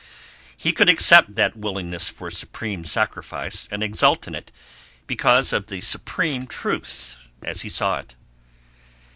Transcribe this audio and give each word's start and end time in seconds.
He 0.57 0.73
could 0.73 0.89
accept 0.89 1.35
that 1.35 1.55
willingness 1.55 2.09
for 2.09 2.31
supreme 2.31 2.83
sacrifice 2.85 3.67
and 3.69 3.83
exult 3.83 4.27
in 4.27 4.33
it 4.33 4.51
because 5.05 5.53
of 5.53 5.67
the 5.67 5.79
supreme 5.81 6.47
truth 6.47 7.17
as 7.43 7.61
he 7.61 7.69
saw 7.69 7.99
it. 7.99 8.15